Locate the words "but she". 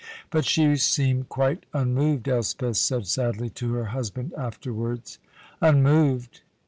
0.31-0.77